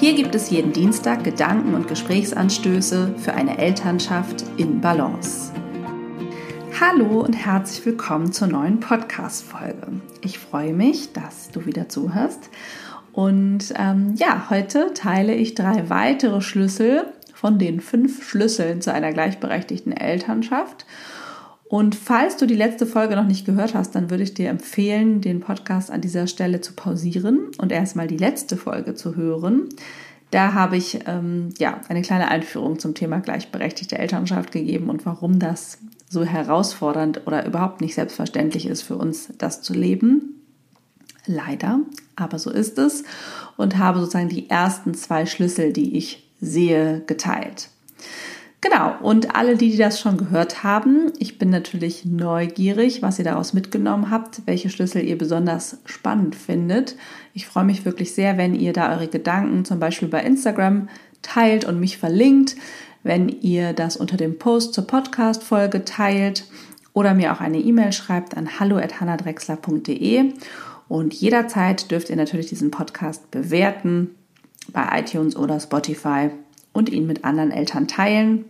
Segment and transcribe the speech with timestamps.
[0.00, 5.52] Hier gibt es jeden Dienstag Gedanken und Gesprächsanstöße für eine Elternschaft in Balance.
[6.80, 10.00] Hallo und herzlich willkommen zur neuen Podcast-Folge.
[10.22, 12.48] Ich freue mich, dass du wieder zuhörst.
[13.12, 19.12] Und ähm, ja, heute teile ich drei weitere Schlüssel von den fünf Schlüsseln zu einer
[19.12, 20.86] gleichberechtigten Elternschaft.
[21.70, 25.20] Und falls du die letzte Folge noch nicht gehört hast, dann würde ich dir empfehlen,
[25.20, 29.68] den Podcast an dieser Stelle zu pausieren und erstmal die letzte Folge zu hören.
[30.32, 35.38] Da habe ich ähm, ja eine kleine Einführung zum Thema gleichberechtigte Elternschaft gegeben und warum
[35.38, 40.42] das so herausfordernd oder überhaupt nicht selbstverständlich ist für uns, das zu leben.
[41.26, 41.82] Leider,
[42.16, 43.04] aber so ist es
[43.56, 47.68] und habe sozusagen die ersten zwei Schlüssel, die ich sehe, geteilt.
[48.62, 53.54] Genau, und alle, die, das schon gehört haben, ich bin natürlich neugierig, was ihr daraus
[53.54, 56.94] mitgenommen habt, welche Schlüssel ihr besonders spannend findet.
[57.32, 60.90] Ich freue mich wirklich sehr, wenn ihr da eure Gedanken zum Beispiel bei Instagram
[61.22, 62.56] teilt und mich verlinkt,
[63.02, 66.44] wenn ihr das unter dem Post zur Podcast-Folge teilt
[66.92, 70.32] oder mir auch eine E-Mail schreibt an hallo.hannadrexler.de.
[70.86, 74.10] Und jederzeit dürft ihr natürlich diesen Podcast bewerten
[74.70, 76.28] bei iTunes oder Spotify
[76.72, 78.44] und ihn mit anderen Eltern teilen.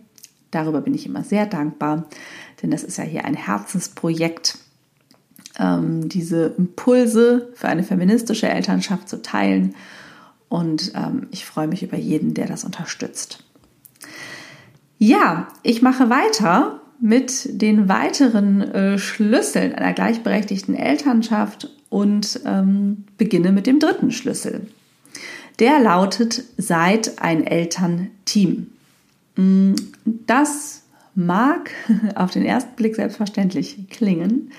[0.51, 2.05] Darüber bin ich immer sehr dankbar,
[2.61, 4.57] denn das ist ja hier ein Herzensprojekt,
[5.57, 9.75] ähm, diese Impulse für eine feministische Elternschaft zu teilen.
[10.49, 13.43] Und ähm, ich freue mich über jeden, der das unterstützt.
[14.97, 23.51] Ja, ich mache weiter mit den weiteren äh, Schlüsseln einer gleichberechtigten Elternschaft und ähm, beginne
[23.51, 24.67] mit dem dritten Schlüssel.
[25.59, 28.67] Der lautet, seid ein Elternteam.
[29.41, 29.75] Mm,
[30.27, 30.83] das
[31.15, 31.71] mag
[32.15, 34.51] auf den ersten Blick selbstverständlich klingen,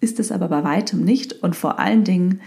[0.00, 1.32] ist es aber bei weitem nicht.
[1.42, 2.40] Und vor allen Dingen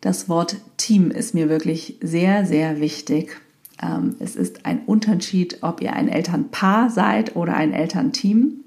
[0.00, 3.40] das Wort Team ist mir wirklich sehr, sehr wichtig.
[3.82, 8.64] Ähm, es ist ein Unterschied, ob ihr ein Elternpaar seid oder ein Elternteam.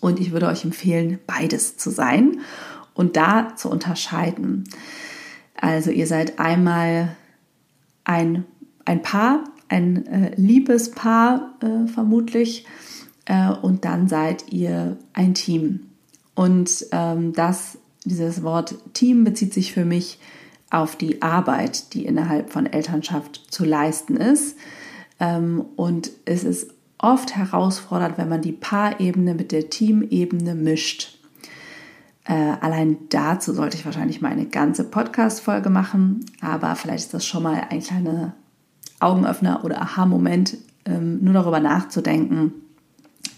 [0.00, 2.40] Und ich würde euch empfehlen, beides zu sein
[2.94, 4.64] und da zu unterscheiden.
[5.54, 7.16] Also ihr seid einmal
[8.04, 8.44] ein,
[8.84, 12.66] ein Paar, ein äh, Liebespaar äh, vermutlich,
[13.26, 15.80] äh, und dann seid ihr ein Team.
[16.34, 20.18] Und ähm, das, dieses Wort Team bezieht sich für mich
[20.70, 24.56] auf die Arbeit, die innerhalb von Elternschaft zu leisten ist.
[25.20, 31.18] Ähm, und es ist oft herausfordernd, wenn man die Paarebene mit der Teamebene mischt.
[32.24, 37.24] Äh, allein dazu sollte ich wahrscheinlich mal eine ganze Podcast-Folge machen, aber vielleicht ist das
[37.24, 38.34] schon mal ein kleiner
[39.00, 42.52] Augenöffner oder Aha-Moment, ähm, nur darüber nachzudenken,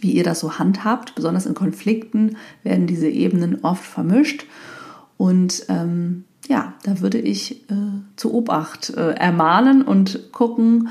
[0.01, 1.15] wie ihr das so handhabt.
[1.15, 4.47] Besonders in Konflikten werden diese Ebenen oft vermischt.
[5.17, 7.75] Und ähm, ja, da würde ich äh,
[8.17, 10.89] zu Obacht äh, ermahnen und gucken,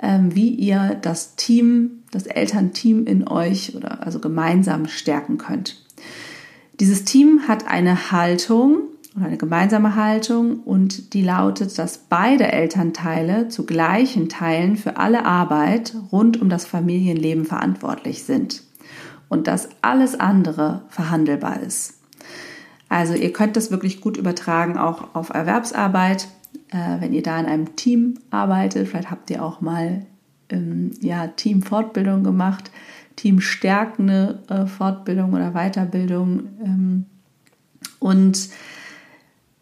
[0.00, 5.82] ähm, wie ihr das Team, das Elternteam in euch oder also gemeinsam stärken könnt.
[6.80, 8.83] Dieses Team hat eine Haltung
[9.16, 15.24] oder eine gemeinsame Haltung und die lautet, dass beide Elternteile zu gleichen Teilen für alle
[15.24, 18.62] Arbeit rund um das Familienleben verantwortlich sind
[19.28, 22.00] und dass alles andere verhandelbar ist.
[22.88, 26.28] Also ihr könnt das wirklich gut übertragen auch auf Erwerbsarbeit,
[26.70, 28.88] äh, wenn ihr da in einem Team arbeitet.
[28.88, 30.06] Vielleicht habt ihr auch mal
[30.50, 32.70] ähm, ja, Teamfortbildung gemacht
[33.16, 36.48] teamstärkende äh, Fortbildung oder Weiterbildung.
[36.64, 37.06] Ähm,
[38.00, 38.48] und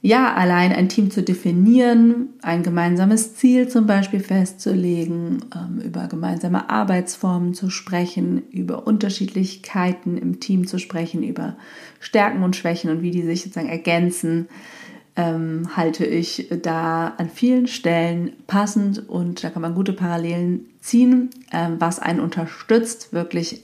[0.05, 6.69] ja, allein ein Team zu definieren, ein gemeinsames Ziel zum Beispiel festzulegen, ähm, über gemeinsame
[6.69, 11.57] Arbeitsformen zu sprechen, über Unterschiedlichkeiten im Team zu sprechen, über
[12.01, 14.49] Stärken und Schwächen und wie die sich sozusagen ergänzen,
[15.15, 21.31] ähm, halte ich da an vielen Stellen passend und da kann man gute Parallelen ziehen,
[21.53, 23.63] ähm, was einen unterstützt, wirklich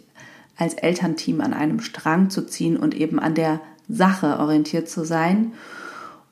[0.57, 5.53] als Elternteam an einem Strang zu ziehen und eben an der Sache orientiert zu sein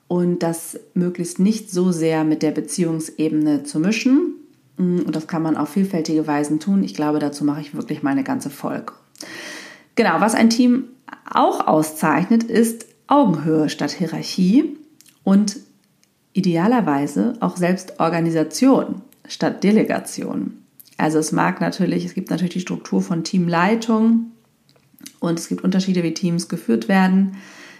[0.07, 4.35] und das möglichst nicht so sehr mit der Beziehungsebene zu mischen.
[4.77, 6.83] Mm, und das kann man auf vielfältige Weisen tun.
[6.83, 8.93] Ich glaube, dazu mache ich wirklich meine ganze Folge.
[9.95, 10.85] Genau, was ein Team
[11.29, 14.77] auch auszeichnet, ist Augenhöhe statt Hierarchie
[15.23, 15.57] und
[16.33, 20.63] idealerweise auch Selbstorganisation statt Delegation.
[20.97, 24.31] Also es mag natürlich, es gibt natürlich die Struktur von Teamleitung
[25.19, 27.37] und es gibt Unterschiede, wie Teams geführt werden.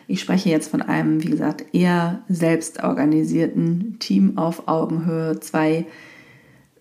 [0.07, 5.85] Ich spreche jetzt von einem, wie gesagt, eher selbstorganisierten Team auf Augenhöhe, zwei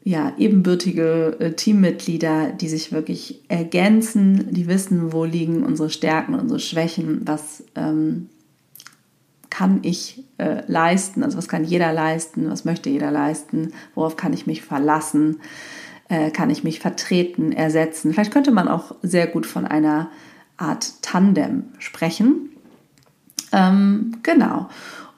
[0.04, 6.60] ja, ebenbürtige äh, Teammitglieder, die sich wirklich ergänzen, die wissen, wo liegen unsere Stärken, unsere
[6.60, 8.28] Schwächen, was ähm,
[9.50, 14.32] kann ich äh, leisten, also was kann jeder leisten, was möchte jeder leisten, worauf kann
[14.32, 15.40] ich mich verlassen,
[16.08, 18.12] äh, kann ich mich vertreten, ersetzen.
[18.12, 20.10] Vielleicht könnte man auch sehr gut von einer
[20.56, 22.50] Art Tandem sprechen.
[23.56, 24.68] Ähm, genau.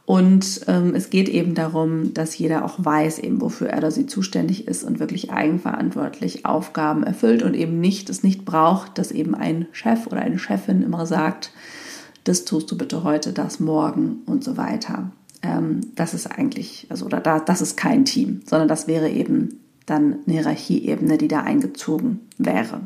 [0.06, 4.06] Und ähm, es geht eben darum, dass jeder auch weiß, eben wofür er oder sie
[4.06, 9.34] zuständig ist und wirklich eigenverantwortlich Aufgaben erfüllt und eben nicht es nicht braucht, dass eben
[9.34, 11.52] ein Chef oder eine Chefin immer sagt,
[12.24, 15.10] das tust du bitte heute, das morgen und so weiter.
[15.42, 19.60] Ähm, das ist eigentlich, also oder da, das ist kein Team, sondern das wäre eben
[19.84, 22.80] dann eine Hierarchieebene, die da eingezogen wäre.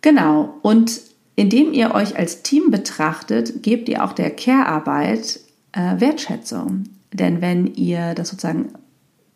[0.00, 0.54] Genau.
[0.62, 5.40] Und indem ihr euch als Team betrachtet, gebt ihr auch der Care-Arbeit
[5.72, 6.84] äh, Wertschätzung.
[7.12, 8.72] Denn wenn ihr das sozusagen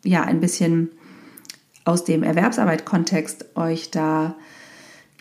[0.03, 0.89] ja ein bisschen
[1.85, 4.35] aus dem Erwerbsarbeit-Kontext euch da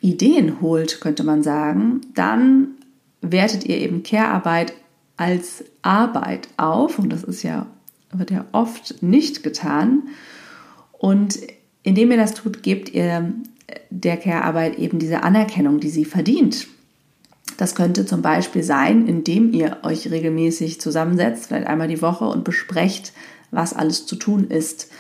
[0.00, 2.68] Ideen holt, könnte man sagen, dann
[3.20, 4.74] wertet ihr eben Care-Arbeit
[5.16, 7.66] als Arbeit auf und das ist ja
[8.12, 10.04] wird ja oft nicht getan
[10.92, 11.38] und
[11.82, 13.32] indem ihr das tut, gebt ihr
[13.90, 16.68] der Care-Arbeit eben diese Anerkennung, die sie verdient.
[17.56, 22.44] Das könnte zum Beispiel sein, indem ihr euch regelmäßig zusammensetzt, vielleicht einmal die Woche und
[22.44, 23.12] besprecht,
[23.50, 24.90] was alles zu tun ist.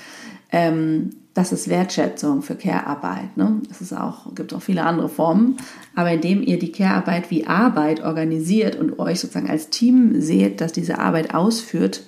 [0.50, 3.36] Ähm, das ist Wertschätzung für Care-Arbeit.
[3.36, 3.60] Ne?
[3.70, 5.58] Es ist auch, gibt auch viele andere Formen.
[5.94, 10.72] Aber indem ihr die Care-Arbeit wie Arbeit organisiert und euch sozusagen als Team seht, das
[10.72, 12.04] diese Arbeit ausführt,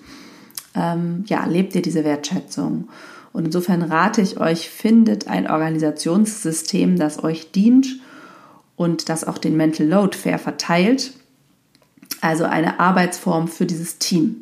[0.74, 2.88] ähm, ja, lebt ihr diese Wertschätzung.
[3.38, 7.86] Und insofern rate ich euch, findet ein Organisationssystem, das euch dient
[8.74, 11.12] und das auch den Mental Load fair verteilt.
[12.20, 14.38] Also eine Arbeitsform für dieses Team.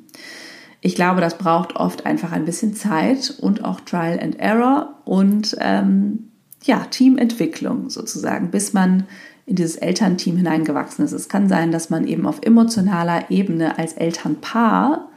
[0.81, 5.55] Ich glaube, das braucht oft einfach ein bisschen Zeit und auch Trial and Error und
[5.61, 6.31] ähm,
[6.65, 9.05] ja, Teamentwicklung sozusagen, bis man
[9.45, 11.13] in dieses Elternteam hineingewachsen ist.
[11.13, 15.11] Es kann sein, dass man eben auf emotionaler Ebene als Elternpaar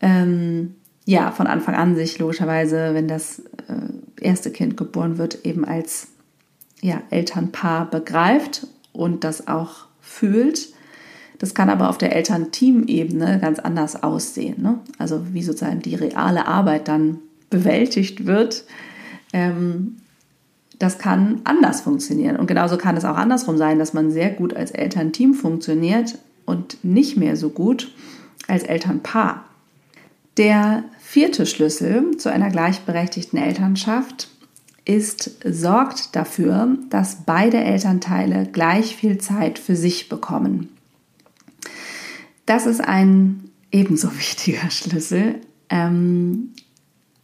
[0.00, 0.74] ähm,
[1.10, 6.06] ja von Anfang an sich logischerweise, wenn das äh, erste Kind geboren wird, eben als
[6.80, 10.68] ja, Elternpaar begreift und das auch fühlt.
[11.38, 14.62] Das kann aber auf der Elternteam-Ebene ganz anders aussehen.
[14.62, 14.78] Ne?
[14.98, 17.18] Also wie sozusagen die reale Arbeit dann
[17.48, 18.64] bewältigt wird,
[19.32, 19.96] ähm,
[20.78, 22.36] das kann anders funktionieren.
[22.36, 26.84] Und genauso kann es auch andersrum sein, dass man sehr gut als Elternteam funktioniert und
[26.84, 27.92] nicht mehr so gut
[28.46, 29.44] als Elternpaar.
[30.36, 34.28] Der vierte Schlüssel zu einer gleichberechtigten Elternschaft
[34.84, 40.68] ist, sorgt dafür, dass beide Elternteile gleich viel Zeit für sich bekommen.
[42.46, 46.50] Das ist ein ebenso wichtiger Schlüssel, ähm,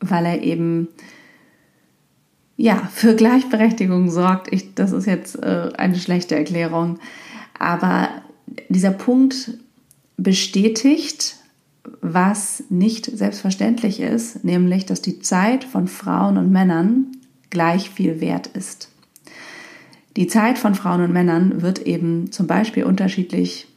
[0.01, 0.89] weil er eben
[2.57, 4.53] ja für Gleichberechtigung sorgt.
[4.53, 6.99] Ich, das ist jetzt äh, eine schlechte Erklärung,
[7.57, 8.09] aber
[8.69, 9.53] dieser Punkt
[10.17, 11.37] bestätigt,
[12.01, 17.13] was nicht selbstverständlich ist, nämlich dass die Zeit von Frauen und Männern
[17.51, 18.91] gleich viel wert ist.
[20.17, 23.69] Die Zeit von Frauen und Männern wird eben zum Beispiel unterschiedlich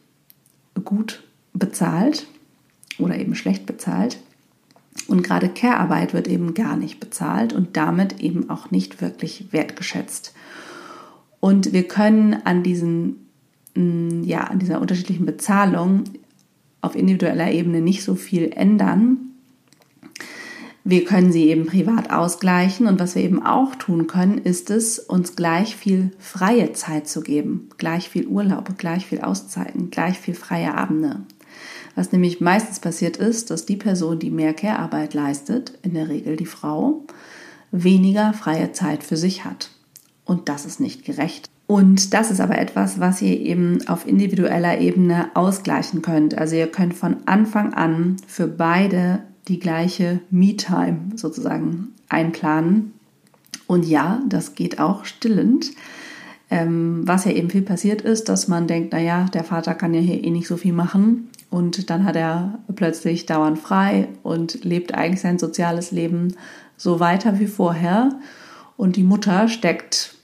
[0.86, 1.24] gut
[1.54, 2.28] bezahlt
[2.98, 4.20] oder eben schlecht bezahlt.
[5.08, 10.34] Und gerade Care-Arbeit wird eben gar nicht bezahlt und damit eben auch nicht wirklich wertgeschätzt.
[11.40, 13.28] Und wir können an diesen,
[13.76, 16.04] mm, ja, an dieser unterschiedlichen Bezahlung
[16.82, 19.30] auf individueller Ebene nicht so viel ändern,
[20.90, 24.98] wir können sie eben privat ausgleichen und was wir eben auch tun können, ist es,
[24.98, 30.34] uns gleich viel freie Zeit zu geben, gleich viel Urlaub, gleich viel Auszeiten, gleich viel
[30.34, 31.22] freie Abende.
[31.96, 36.38] Was nämlich meistens passiert ist, dass die Person, die mehr Care-Arbeit leistet, in der Regel
[36.38, 37.04] die Frau,
[37.72, 39.70] weniger freie Zeit für sich hat.
[40.26, 41.50] Und das ist nicht gerecht.
[41.70, 46.36] Und das ist aber etwas, was ihr eben auf individueller Ebene ausgleichen könnt.
[46.36, 52.94] Also ihr könnt von Anfang an für beide die gleiche Me-Time sozusagen einplanen.
[53.68, 55.70] Und ja, das geht auch stillend.
[56.50, 60.02] Ähm, was ja eben viel passiert ist, dass man denkt, naja, der Vater kann ja
[60.02, 61.30] hier eh nicht so viel machen.
[61.52, 66.34] Und dann hat er plötzlich dauernd frei und lebt eigentlich sein soziales Leben
[66.78, 68.10] so weiter wie vorher.
[68.76, 70.16] Und die Mutter steckt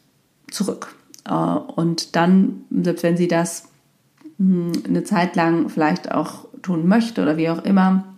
[0.49, 0.95] zurück.
[1.25, 3.69] Äh, und dann, selbst wenn sie das
[4.37, 8.15] hm, eine Zeit lang vielleicht auch tun möchte oder wie auch immer,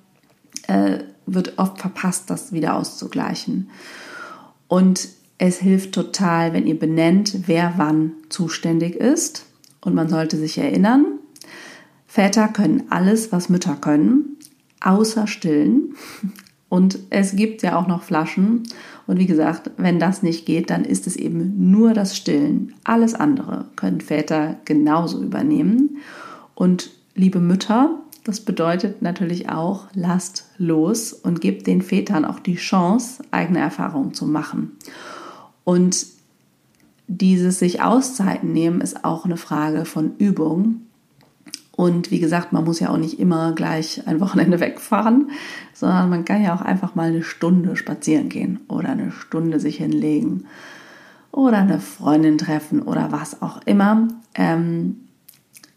[0.67, 3.69] äh, wird oft verpasst, das wieder auszugleichen.
[4.67, 9.45] Und es hilft total, wenn ihr benennt, wer wann zuständig ist.
[9.81, 11.05] Und man sollte sich erinnern,
[12.07, 14.37] Väter können alles, was Mütter können,
[14.81, 15.95] außer stillen.
[16.69, 18.63] Und es gibt ja auch noch Flaschen.
[19.05, 22.73] Und wie gesagt, wenn das nicht geht, dann ist es eben nur das Stillen.
[22.83, 25.97] Alles andere können Väter genauso übernehmen.
[26.55, 32.55] Und liebe Mütter, das bedeutet natürlich auch, lasst los und gebt den Vätern auch die
[32.55, 34.73] Chance, eigene Erfahrungen zu machen.
[35.63, 36.05] Und
[37.07, 40.81] dieses sich Auszeiten nehmen ist auch eine Frage von Übung.
[41.77, 45.29] Und wie gesagt, man muss ja auch nicht immer gleich ein Wochenende wegfahren,
[45.73, 49.77] sondern man kann ja auch einfach mal eine Stunde spazieren gehen oder eine Stunde sich
[49.77, 50.45] hinlegen
[51.31, 54.07] oder eine Freundin treffen oder was auch immer.
[54.33, 55.01] Ähm,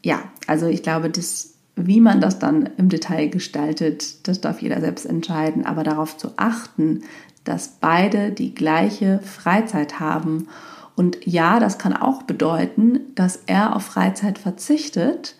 [0.02, 4.80] ja, also ich glaube, das, wie man das dann im Detail gestaltet, das darf jeder
[4.80, 5.66] selbst entscheiden.
[5.66, 7.02] Aber darauf zu achten,
[7.44, 10.48] dass beide die gleiche Freizeit haben.
[10.96, 15.36] Und ja, das kann auch bedeuten, dass er auf Freizeit verzichtet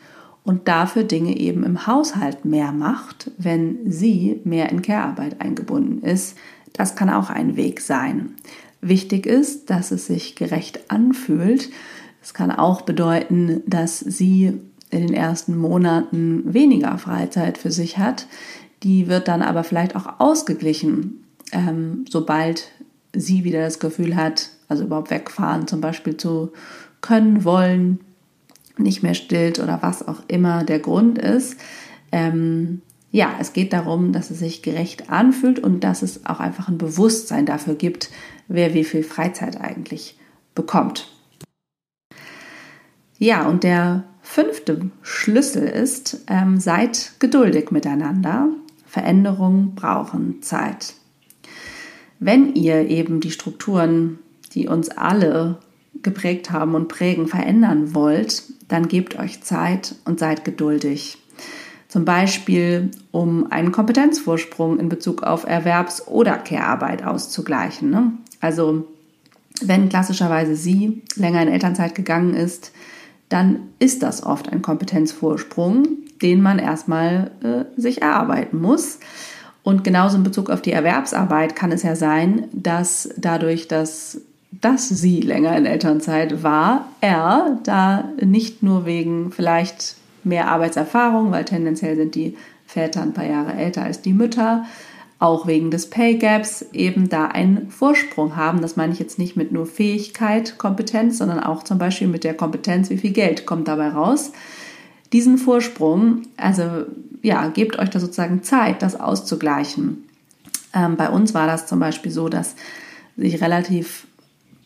[0.51, 6.37] und dafür Dinge eben im Haushalt mehr macht, wenn sie mehr in Care-Arbeit eingebunden ist.
[6.73, 8.35] Das kann auch ein Weg sein.
[8.81, 11.71] Wichtig ist, dass es sich gerecht anfühlt.
[12.21, 18.27] Es kann auch bedeuten, dass sie in den ersten Monaten weniger Freizeit für sich hat.
[18.83, 22.73] Die wird dann aber vielleicht auch ausgeglichen, ähm, sobald
[23.15, 26.51] sie wieder das Gefühl hat, also überhaupt wegfahren zum Beispiel zu
[27.03, 28.01] können, wollen,
[28.83, 31.57] nicht mehr stillt oder was auch immer der Grund ist.
[32.13, 32.83] Ähm,
[33.13, 36.79] ja, es geht darum, dass es sich gerecht anfühlt und dass es auch einfach ein
[36.79, 38.11] Bewusstsein dafür gibt,
[38.47, 40.17] wer wie viel Freizeit eigentlich
[40.55, 41.13] bekommt.
[43.19, 48.49] Ja, und der fünfte Schlüssel ist, ähm, seid geduldig miteinander.
[48.87, 50.95] Veränderungen brauchen Zeit.
[52.19, 54.19] Wenn ihr eben die Strukturen,
[54.55, 55.59] die uns alle
[56.03, 61.19] geprägt haben und prägen, verändern wollt, dann gebt euch Zeit und seid geduldig.
[61.89, 67.91] Zum Beispiel, um einen Kompetenzvorsprung in Bezug auf Erwerbs- oder Care-Arbeit auszugleichen.
[67.91, 68.13] Ne?
[68.41, 68.87] Also,
[69.61, 72.73] wenn klassischerweise sie länger in Elternzeit gegangen ist,
[73.29, 75.87] dann ist das oft ein Kompetenzvorsprung,
[76.23, 79.01] den man erstmal äh, sich erarbeiten muss.
[79.63, 84.21] Und genauso in Bezug auf die Erwerbsarbeit kann es ja sein, dass dadurch, dass
[84.53, 91.45] dass sie länger in Elternzeit war, er da nicht nur wegen vielleicht mehr Arbeitserfahrung, weil
[91.45, 94.65] tendenziell sind die Väter ein paar Jahre älter als die Mütter,
[95.19, 98.63] auch wegen des Pay Gaps eben da einen Vorsprung haben.
[98.63, 102.35] Das meine ich jetzt nicht mit nur Fähigkeit, Kompetenz, sondern auch zum Beispiel mit der
[102.35, 104.33] Kompetenz, wie viel Geld kommt dabei raus.
[105.13, 106.87] Diesen Vorsprung, also
[107.23, 110.09] ja, gebt euch da sozusagen Zeit, das auszugleichen.
[110.73, 112.55] Ähm, bei uns war das zum Beispiel so, dass
[113.17, 114.07] sich relativ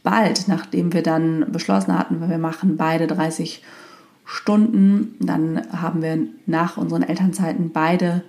[0.04, 3.64] bald, nachdem wir dann beschlossen hatten, wir machen beide 30
[4.24, 8.22] Stunden, dann haben wir nach unseren Elternzeiten beide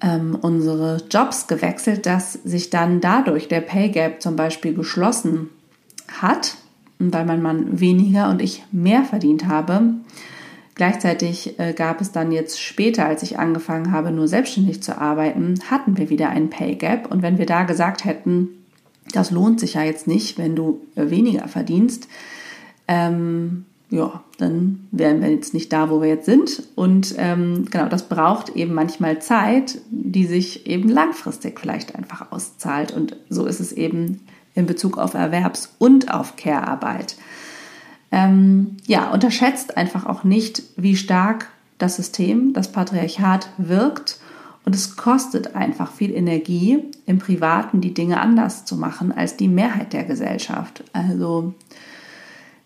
[0.00, 5.50] ähm, unsere Jobs gewechselt, dass sich dann dadurch der Pay Gap zum Beispiel geschlossen
[6.20, 6.56] hat,
[6.98, 9.94] weil mein Mann weniger und ich mehr verdient habe.
[10.74, 15.58] Gleichzeitig äh, gab es dann jetzt später, als ich angefangen habe, nur selbstständig zu arbeiten,
[15.68, 17.10] hatten wir wieder einen Pay Gap.
[17.10, 18.57] Und wenn wir da gesagt hätten,
[19.12, 22.08] das lohnt sich ja jetzt nicht, wenn du äh, weniger verdienst.
[22.86, 26.62] Ähm, ja, dann wären wir jetzt nicht da, wo wir jetzt sind.
[26.74, 32.92] Und ähm, genau, das braucht eben manchmal Zeit, die sich eben langfristig vielleicht einfach auszahlt.
[32.92, 34.20] Und so ist es eben
[34.54, 37.16] in Bezug auf Erwerbs- und auf Care-Arbeit.
[38.10, 41.48] Ähm, ja, unterschätzt einfach auch nicht, wie stark
[41.78, 44.18] das System, das Patriarchat wirkt
[44.68, 49.48] und es kostet einfach viel Energie, im Privaten die Dinge anders zu machen als die
[49.48, 50.84] Mehrheit der Gesellschaft.
[50.92, 51.54] Also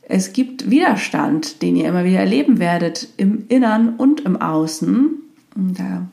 [0.08, 5.10] es gibt Widerstand, den ihr immer wieder erleben werdet, im Innern und im Außen.
[5.54, 6.08] Und da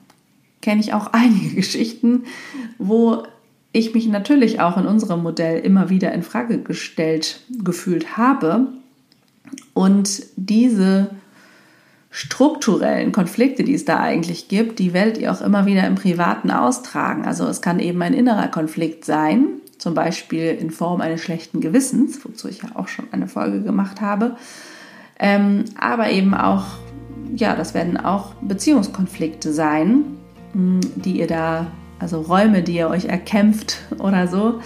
[0.62, 2.25] kenne ich auch einige Geschichten,
[2.77, 3.24] wo
[3.72, 8.67] ich mich natürlich auch in unserem Modell immer wieder in Frage gestellt gefühlt habe.
[9.74, 11.10] Und diese
[12.10, 16.50] strukturellen Konflikte, die es da eigentlich gibt, die werdet ihr auch immer wieder im Privaten
[16.51, 17.25] austragen.
[17.25, 22.20] Also es kann eben ein innerer Konflikt sein, zum Beispiel in Form eines schlechten Gewissens,
[22.25, 24.36] wozu ich ja auch schon eine Folge gemacht habe.
[25.20, 26.66] Ähm, aber eben auch,
[27.36, 30.18] ja, das werden auch Beziehungskonflikte sein,
[30.54, 31.68] die ihr da,
[32.00, 34.62] also Räume, die ihr euch erkämpft oder so,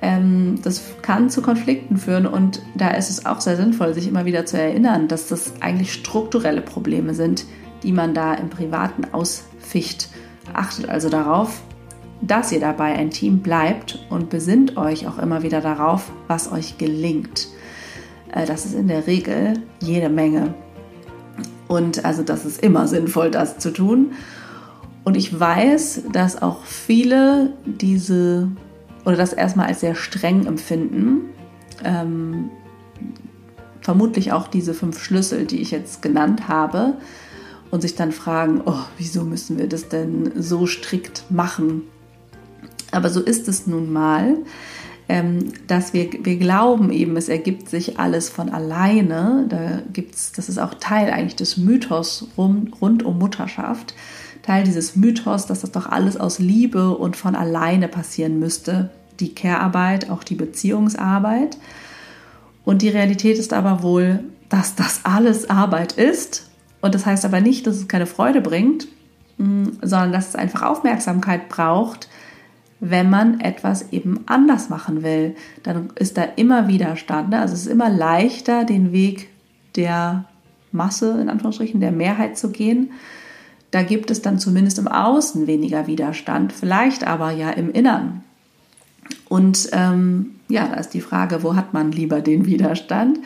[0.00, 4.44] das kann zu Konflikten führen und da ist es auch sehr sinnvoll, sich immer wieder
[4.44, 7.46] zu erinnern, dass das eigentlich strukturelle Probleme sind,
[7.82, 10.08] die man da im Privaten ausficht.
[10.52, 11.62] Achtet also darauf,
[12.20, 16.78] dass ihr dabei ein Team bleibt und besinnt euch auch immer wieder darauf, was euch
[16.78, 17.48] gelingt.
[18.32, 20.54] Äh, das ist in der Regel jede Menge.
[21.68, 24.12] Und also das ist immer sinnvoll, das zu tun.
[25.04, 28.48] Und ich weiß, dass auch viele diese
[29.06, 31.30] oder das erstmal als sehr streng empfinden.
[31.84, 32.50] Ähm,
[33.80, 36.94] vermutlich auch diese fünf Schlüssel, die ich jetzt genannt habe,
[37.70, 41.82] und sich dann fragen, oh, wieso müssen wir das denn so strikt machen?
[42.90, 44.38] Aber so ist es nun mal,
[45.08, 49.46] ähm, dass wir, wir glauben eben, es ergibt sich alles von alleine.
[49.48, 53.94] Da gibt's, das ist auch Teil eigentlich des Mythos rund, rund um Mutterschaft.
[54.42, 58.90] Teil dieses Mythos, dass das doch alles aus Liebe und von alleine passieren müsste.
[59.20, 61.58] Die Care-Arbeit, auch die Beziehungsarbeit.
[62.64, 66.50] Und die Realität ist aber wohl, dass das alles Arbeit ist.
[66.80, 68.88] Und das heißt aber nicht, dass es keine Freude bringt,
[69.38, 72.08] mm, sondern dass es einfach Aufmerksamkeit braucht,
[72.80, 75.34] wenn man etwas eben anders machen will.
[75.62, 77.30] Dann ist da immer Widerstand.
[77.30, 77.40] Ne?
[77.40, 79.28] Also es ist immer leichter, den Weg
[79.76, 80.24] der
[80.72, 82.92] Masse, in Anführungsstrichen, der Mehrheit zu gehen.
[83.70, 88.22] Da gibt es dann zumindest im Außen weniger Widerstand, vielleicht aber ja im Innern.
[89.28, 93.18] Und ähm, ja, da ist die Frage, wo hat man lieber den Widerstand?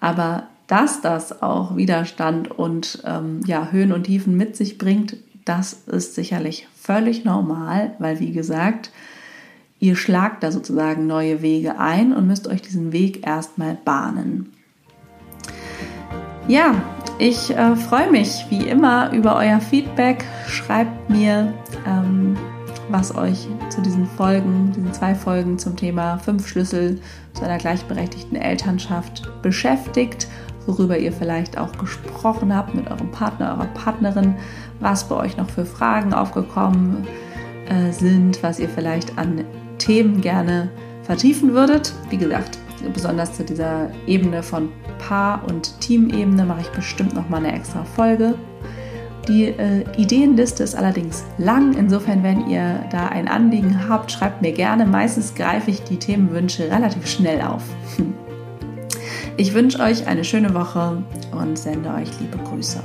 [0.00, 5.74] Aber dass das auch Widerstand und ähm, ja, Höhen und Tiefen mit sich bringt, das
[5.86, 8.90] ist sicherlich völlig normal, weil wie gesagt,
[9.78, 14.52] ihr schlagt da sozusagen neue Wege ein und müsst euch diesen Weg erstmal bahnen.
[16.48, 16.74] Ja,
[17.18, 20.24] ich äh, freue mich wie immer über euer Feedback.
[20.46, 21.54] Schreibt mir,
[21.86, 22.36] ähm,
[22.88, 27.00] was euch zu diesen Folgen, diesen zwei Folgen zum Thema fünf Schlüssel
[27.32, 30.28] zu einer gleichberechtigten Elternschaft beschäftigt,
[30.66, 34.34] worüber ihr vielleicht auch gesprochen habt mit eurem Partner, eurer Partnerin,
[34.80, 37.06] was bei euch noch für Fragen aufgekommen
[37.68, 39.44] äh, sind, was ihr vielleicht an
[39.78, 40.70] Themen gerne
[41.02, 41.92] vertiefen würdet.
[42.10, 42.58] Wie gesagt,
[42.92, 47.84] besonders zu dieser Ebene von Paar- und Teamebene mache ich bestimmt noch mal eine extra
[47.84, 48.34] Folge.
[49.28, 51.74] Die äh, Ideenliste ist allerdings lang.
[51.74, 54.84] Insofern, wenn ihr da ein Anliegen habt, schreibt mir gerne.
[54.84, 57.62] Meistens greife ich die Themenwünsche relativ schnell auf.
[59.36, 62.80] Ich wünsche euch eine schöne Woche und sende euch liebe Grüße.